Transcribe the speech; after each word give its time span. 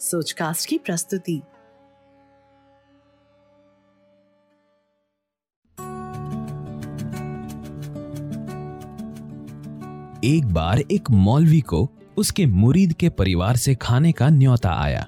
सोचकास्ट 0.00 0.68
की 0.68 0.78
प्रस्तुति। 0.78 1.36
एक 10.24 10.44
बार 10.44 10.78
एक 10.78 11.10
मौलवी 11.10 11.60
को 11.60 11.90
उसके 12.16 12.46
मुरीद 12.46 12.92
के 12.92 13.08
परिवार 13.08 13.56
से 13.56 13.74
खाने 13.74 14.12
का 14.12 14.28
न्योता 14.28 14.70
आया। 14.70 15.06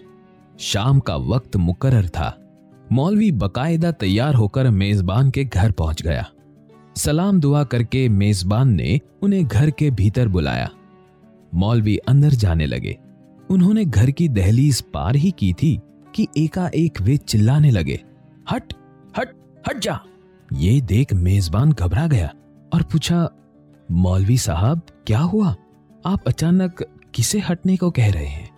शाम 0.59 1.01
का 1.01 1.17
वक्त 1.17 1.57
मुकर्र 1.57 2.09
था। 2.09 2.39
मौलवी 2.93 3.33
बकायदा 3.33 3.93
तैयार 3.93 4.35
होकर 4.35 4.71
मेजबान 4.71 5.31
के 5.31 5.45
घर 5.45 5.71
पहुँच 5.71 6.03
गया। 6.03 6.31
सलाम 6.97 7.41
दुआ 7.41 7.65
करके 7.65 8.09
मेजबान 8.09 8.69
ने 8.69 9.01
उन्हें 9.23 9.45
घर 9.45 9.71
के 9.71 9.91
भीतर 9.91 10.29
बुलाया। 10.29 10.71
मौलवी 11.55 11.97
अंदर 11.97 12.31
जाने 12.31 12.67
लगे। 12.67 12.99
उन्होंने 13.51 13.85
घर 13.85 14.11
की 14.11 14.29
दहलीज 14.29 14.81
पार 14.95 15.17
ही 15.17 15.31
की 15.31 15.53
थी 15.53 15.81
कि 16.15 16.27
एकाएक 16.37 17.01
वे 17.01 17.17
चिल्लाने 17.17 17.71
लगे, 17.71 18.01
हट 18.51 18.75
हट 19.19 19.35
हट 19.69 19.79
जा। 19.79 19.99
ये 20.53 20.81
देख 20.81 21.13
मेजबान 21.13 21.73
घबरा 21.73 22.07
गया 22.07 22.33
और 22.75 22.83
पूछा, 22.83 23.29
मौलवी 23.91 24.39
साहब, 24.39 24.81
क्या 25.07 25.19
हुआ? 25.19 25.55
आप 26.07 26.29
अचानक 26.29 26.85
किसे 27.15 27.39
हटने 27.39 27.77
को 27.77 27.91
कह 27.91 28.13
रहे 28.13 28.27
हैं? 28.27 28.49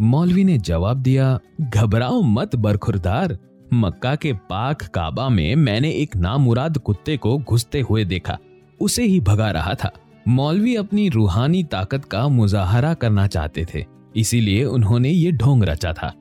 मौलवी 0.00 0.44
ने 0.44 0.58
जवाब 0.58 0.96
दिया, 0.96 1.38
घबराओ 1.60 2.22
मत, 2.22 2.56
बरखुरदार। 2.56 3.38
मक्का 3.74 4.14
के 4.14 4.32
पाक 4.32 4.82
काबा 4.82 5.28
में 5.28 5.54
मैंने 5.56 5.90
एक 5.92 6.16
नामुराद 6.16 6.78
कुत्ते 6.78 7.16
को 7.16 7.38
घुसते 7.38 7.80
हुए 7.80 8.04
देखा। 8.04 8.38
उसे 8.80 9.04
ही 9.04 9.20
भगा 9.20 9.50
रहा 9.50 9.74
था। 9.74 9.92
मौलवी 10.28 10.74
अपनी 10.76 11.08
रूहानी 11.08 11.62
ताकत 11.64 12.04
का 12.04 12.28
मुजाहरा 12.28 12.94
करना 12.94 13.26
चाहते 13.26 13.66
थे। 13.74 13.84
इसीलिए 14.16 14.64
उन्होंने 14.64 15.10
ये 15.10 15.32
ढोंग 15.32 15.64
रचा 15.64 15.92
था। 15.92 16.12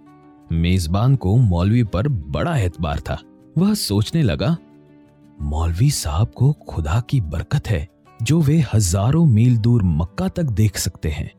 मेजबान 0.52 1.16
को 1.16 1.36
मौलवी 1.38 1.84
पर 1.84 2.08
बड़ा 2.08 2.58
एतबार 2.58 3.00
था। 3.00 3.18
वह 3.58 3.74
सोचने 3.74 4.24
लगा, 4.24 4.56
मौलवी 5.42 5.90
साहब 5.92 6.32
को 6.36 6.52
खुदा 6.70 7.00
की 7.00 7.22
बरकत 7.22 7.68
है 7.68 7.88
जो 8.20 8.40
वे 8.42 8.58
हज़ारों 8.74 9.26
मील 9.26 9.58
दूर 9.58 9.84
मक्का 9.84 10.28
तक 10.28 10.44
देख 10.44 10.78
सकते 10.78 11.10
हैं। 11.10 11.32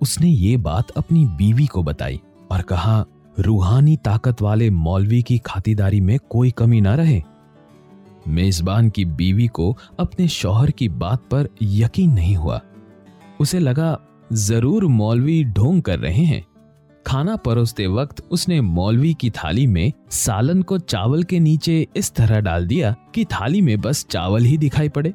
उसने 0.00 0.28
ये 0.28 0.56
बात 0.56 0.90
अपनी 0.90 1.24
बीवी 1.26 1.66
को 1.66 1.82
बताई 1.82 2.20
और 2.50 2.62
कहा, 2.62 3.04
रूहानी 3.38 3.96
ताकत 3.96 4.42
वाले 4.42 4.70
मौलवी 4.70 5.22
की 5.22 5.38
खातिदारी 5.38 6.00
में 6.00 6.18
कोई 6.30 6.50
कमी 6.50 6.80
ना 6.80 6.94
रहे। 6.94 7.22
मेजबान 8.28 8.88
की 8.90 9.04
बीवी 9.04 9.46
को 9.46 9.76
अपने 9.98 10.28
शौहर 10.28 10.70
की 10.70 10.88
बात 10.88 11.22
पर 11.30 11.48
यकीन 11.62 12.10
नहीं 12.10 12.34
हुआ। 12.36 12.60
उसे 13.40 13.58
लगा 13.58 13.92
ज़रूर 14.30 14.84
मौलवी 14.86 15.42
ढोंग 15.44 15.82
कर 15.82 15.98
रहे 15.98 16.24
हैं। 16.24 16.44
खाना 17.06 17.36
परोसते 17.36 17.86
वक्त 17.86 18.22
उसने 18.30 18.60
मौलवी 18.60 19.12
की 19.14 19.30
थाली 19.30 19.66
में 19.66 19.92
सालन 20.10 20.62
को 20.62 20.78
चावल 20.78 21.22
के 21.22 21.38
नीचे 21.40 21.86
इस 21.96 22.12
तरह 22.14 22.40
डाल 22.40 22.66
दिया 22.66 22.94
कि 23.14 23.24
थाली 23.24 23.60
में 23.60 23.80
बस 23.80 24.04
चावल 24.10 24.44
ही 24.44 24.56
दिखाई 24.58 24.88
पड़े। 24.88 25.12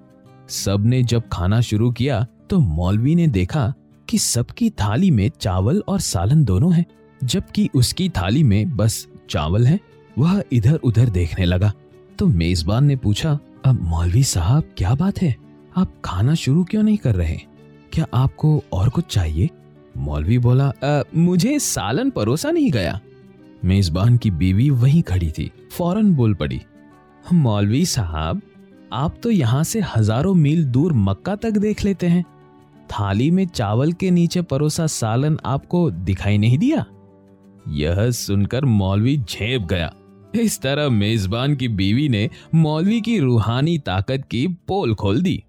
सबने 0.50 1.04
जब 1.04 1.28
खाना 1.34 1.62
शुरू 1.62 1.92
किया 1.92 2.26
तो 2.50 2.60
मौलवी 2.60 3.16
ने 3.16 3.28
देखा 3.28 3.74
कि 4.08 4.18
सबकी 4.18 4.70
थाली 4.72 5.12
में 5.12 5.30
चावल 5.32 5.84
और 5.88 6.00
सालन 6.00 6.44
दोनों 6.44 6.74
हैं, 6.74 6.86
जबकि 7.22 7.70
उसकी 7.76 8.10
थाली 8.10 8.44
में 8.44 8.76
बस 8.78 9.08
चावल 9.30 9.66
है, 9.66 9.80
वह 10.18 10.44
इधर 10.54 10.76
उधर 10.76 11.10
देखने 11.10 11.46
लगा। 11.46 11.72
तो 12.20 12.26
मेजबान 12.28 12.86
ने 12.86 12.96
पूछा, 12.96 13.38
अब 13.66 13.82
मौलवी 13.82 14.24
साहब, 14.24 14.64
क्या 14.78 14.94
बात 14.96 15.22
है? 15.22 15.36
आप 15.78 15.94
खाना 16.06 16.36
शुरू 16.36 16.64
क्यों 16.64 16.84
नहीं 16.84 16.98
कर 16.98 17.16
रहे 17.16 17.38
क्या 17.94 18.06
आपको 18.14 18.64
और 18.74 18.90
कुछ 18.90 19.06
चाहिए? 19.06 19.50
मौलवी 19.98 20.38
बोला 20.38 20.66
आ, 20.84 21.02
मुझे 21.16 21.58
सालन 21.60 22.10
परोसा 22.10 22.52
नहीं 22.52 22.72
गया। 22.72 23.00
मेजबान 23.66 24.18
की 24.18 24.32
बीवी 24.32 24.70
वहीं 24.70 25.02
खड़ी 25.02 25.30
थी 25.32 25.52
फ़ौरन 25.72 26.14
बोल 26.14 26.34
पड़ी। 26.34 26.60
मौलवी 27.34 27.86
साहब 27.86 28.42
आप 28.94 29.20
तो 29.24 29.32
यहाँ 29.32 29.64
से 29.64 29.82
हज़ारों 29.96 30.34
मील 30.34 30.66
दूर 30.66 30.94
मक्का 30.94 31.36
तक 31.36 31.58
देख 31.58 31.84
लेते 31.86 32.08
हैं। 32.08 32.24
थाली 32.90 33.30
में 33.32 33.46
चावल 33.48 33.94
के 33.94 34.12
नीचे 34.12 34.42
परोसा 34.42 34.88
सालन 34.88 35.38
आपको 35.46 35.90
दिखाई 35.92 36.38
नहीं 36.38 36.58
दिया? 36.58 36.86
यह 37.68 38.10
सुनकर 38.12 38.66
मौलवी 38.66 39.18
झेप 39.20 39.62
गया। 39.62 39.94
इस 40.36 40.62
तरह 40.62 40.90
मेजबान 40.90 41.56
की 41.56 41.68
बीवी 41.68 42.10
ने 42.10 42.30
मौलवी 42.56 43.02
की 43.02 43.20
रूहानी 43.20 43.78
ताकत 43.78 44.28
की 44.32 44.48
पोल 44.68 44.96
खोल 44.96 45.22
दी। 45.22 45.44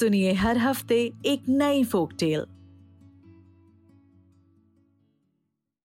सुनिए 0.00 0.32
हर 0.32 0.58
हफ़्ते 0.58 1.00
एक 1.26 1.48
नई 1.48 1.84
फोक 1.84 2.12
टेल 2.18 2.44